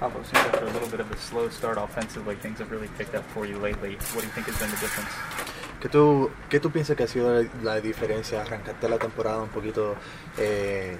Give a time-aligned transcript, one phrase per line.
[0.00, 3.14] Pablo, seems after a little bit of a slow start offensively, things have really picked
[3.14, 3.96] up for you lately.
[4.14, 5.10] What do you think has been the difference?
[5.80, 8.40] ¿Qué tú, ¿Qué tú piensas que ha sido la, la diferencia?
[8.42, 9.94] Arrancaste la temporada un poquito
[10.38, 10.96] eh,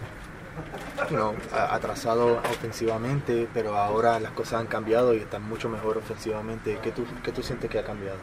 [1.11, 6.79] you know, atrasado ofensivamente, pero ahora las cosas han cambiado y están mucho mejor ofensivamente.
[6.83, 8.19] ¿Qué tú, qué tú sientes que ha cambiado?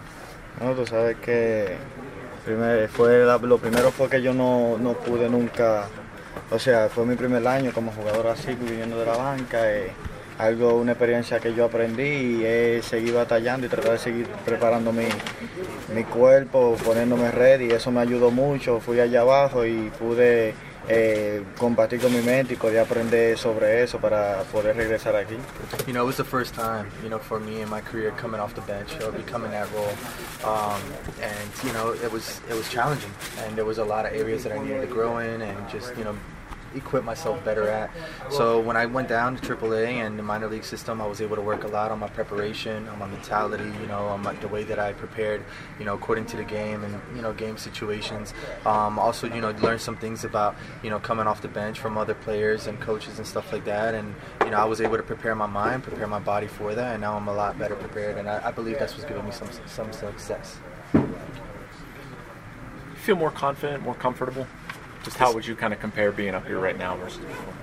[0.61, 1.75] No, tú sabes que
[2.45, 5.85] primer- fue la- lo primero fue que yo no, no pude nunca,
[6.51, 9.91] o sea, fue mi primer año como jugador así, viniendo de la banca, eh,
[10.37, 14.91] algo, una experiencia que yo aprendí y he seguido batallando y tratar de seguir preparando
[14.91, 15.07] mi,
[15.93, 20.53] mi cuerpo, poniéndome ready y eso me ayudó mucho, fui allá abajo y pude
[20.89, 25.35] eh, compartir con mi mente y poder aprender sobre eso para poder regresar aquí.
[25.85, 28.39] You know, it was the first time, you know, for me in my career coming
[28.39, 29.93] off the bench or becoming that role.
[30.45, 30.81] Um,
[31.21, 33.11] and, you know, it was it was challenging.
[33.43, 35.95] And there was a lot of areas that I needed to grow in and just,
[35.97, 36.15] you know,
[36.75, 37.89] equip myself better at.
[38.29, 41.35] So when I went down to AAA and the minor league system, I was able
[41.35, 44.47] to work a lot on my preparation, on my mentality, you know, on my, the
[44.47, 45.43] way that I prepared,
[45.79, 48.33] you know, according to the game and, you know, game situations.
[48.65, 51.97] Um, also, you know, learn some things about, you know, coming off the bench from
[51.97, 53.93] other players and coaches and stuff like that.
[53.95, 56.93] And, you know, I was able to prepare my mind, prepare my body for that,
[56.93, 58.17] and now I'm a lot better prepared.
[58.17, 60.57] And I, I believe that's what's giving me some, some success.
[62.95, 64.45] feel more confident, more comfortable?
[65.07, 67.53] Just how would you kind of compare being up here right now versus before?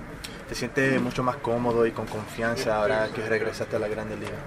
[0.49, 4.39] Te sientes mucho más cómodo y con confianza ahora que regresaste a la Grande Liga.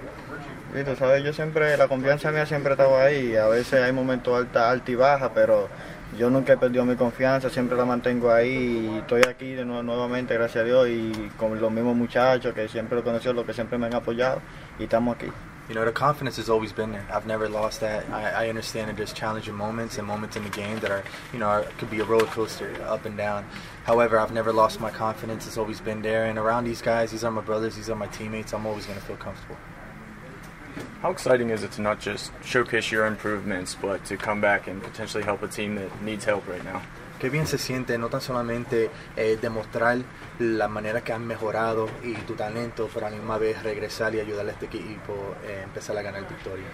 [0.75, 3.37] Sí, tú sabes, yo siempre, la confianza mía siempre estaba ahí.
[3.37, 5.69] A veces hay momentos alta, alta y baja, pero
[6.17, 8.91] yo nunca he perdido mi confianza, siempre la mantengo ahí.
[8.91, 12.67] Y estoy aquí de nuevo, nuevamente, gracias a Dios, y con los mismos muchachos que
[12.67, 14.41] siempre lo conocí, los que siempre me han apoyado,
[14.77, 15.27] y estamos aquí.
[15.69, 17.05] You know, the confidence has always been there.
[17.13, 18.09] I've never lost that.
[18.09, 21.37] I, I understand that there's challenging moments and moments in the game that are, you
[21.37, 23.45] know, are, could be a roller coaster, up and down.
[23.83, 25.45] However, I've never lost my confidence.
[25.45, 26.25] It's always been there.
[26.25, 28.51] And around these guys, these are my brothers, these are my teammates.
[28.51, 29.57] I'm always going to feel comfortable.
[31.01, 34.81] How exciting is it to not just showcase your improvements, but to come back and
[34.81, 36.81] potentially help a team that needs help right now?
[37.19, 39.97] Qué bien se siente no tan solamente eh, demostrar
[40.39, 44.21] la manera que han mejorado y tu talento, pero a la misma vez regresar y
[44.21, 46.69] ayudarle a este equipo a empezar a ganar victorias.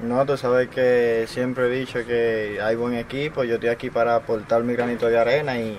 [0.00, 4.14] No, tú sabes que siempre he dicho que hay buen equipo, yo estoy aquí para
[4.16, 5.78] aportar mi granito de arena y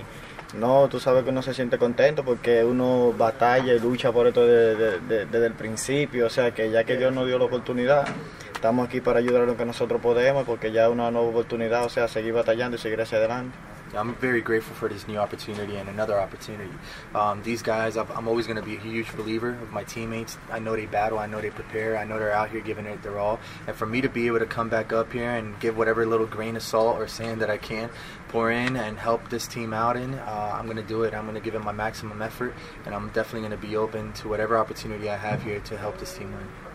[0.54, 4.46] no, tú sabes que uno se siente contento porque uno batalla y lucha por esto
[4.46, 7.44] de- de- de- desde el principio, o sea que ya que Dios nos dio la
[7.46, 8.06] oportunidad,
[8.54, 11.84] estamos aquí para ayudar a lo que nosotros podemos porque ya es una nueva oportunidad,
[11.84, 13.56] o sea, seguir batallando y seguir hacia adelante.
[13.96, 16.72] I'm very grateful for this new opportunity and another opportunity.
[17.14, 20.36] Um, these guys, I've, I'm always going to be a huge believer of my teammates.
[20.50, 23.02] I know they battle, I know they prepare, I know they're out here giving it
[23.02, 23.40] their all.
[23.66, 26.26] And for me to be able to come back up here and give whatever little
[26.26, 27.90] grain of salt or sand that I can,
[28.28, 31.14] pour in and help this team out in, uh, I'm going to do it.
[31.14, 32.54] I'm going to give it my maximum effort,
[32.84, 35.98] and I'm definitely going to be open to whatever opportunity I have here to help
[35.98, 36.73] this team win.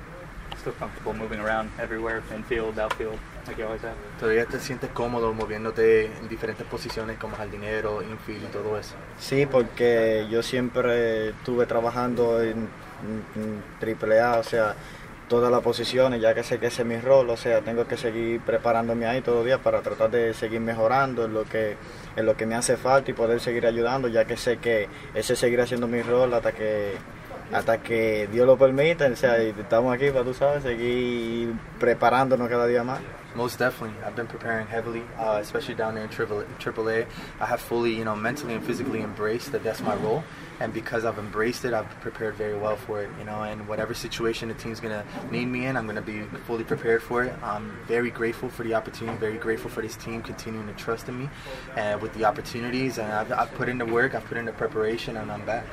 [0.57, 3.17] Still comfortable moving around everywhere, infield, outfield,
[3.47, 3.95] like you always have?
[4.19, 8.95] ¿Todavía te sientes cómodo moviéndote en diferentes posiciones como jardinero, infield y todo eso?
[9.19, 12.67] Sí, porque yo siempre estuve trabajando en,
[13.35, 14.75] en triple A, o sea,
[15.29, 17.95] todas las posiciones, ya que sé que ese es mi rol, o sea, tengo que
[17.95, 21.77] seguir preparándome ahí todos los días para tratar de seguir mejorando en lo que
[22.15, 25.37] en lo que me hace falta y poder seguir ayudando, ya que sé que ese
[25.37, 26.95] seguirá siendo mi rol hasta que
[27.51, 32.67] hasta que Dios lo permita, o sea, estamos aquí para tú sabes, seguir preparándonos cada
[32.67, 32.99] día más.
[33.35, 33.95] Most definitely.
[34.03, 37.05] I've been preparing heavily, uh, especially down there in Triple AAA.
[37.39, 40.23] I have fully, you know, mentally and physically embraced that that's my role.
[40.59, 43.93] And because I've embraced it, I've prepared very well for it, you know, and whatever
[43.93, 47.23] situation the team's going to need me in, I'm going to be fully prepared for
[47.23, 47.33] it.
[47.43, 51.19] I'm very grateful for the opportunity, very grateful for this team continuing to trust in
[51.19, 51.29] me
[51.77, 52.97] and with the opportunities.
[52.97, 55.65] And I've, I've put in the work, I've put in the preparation, and I'm back.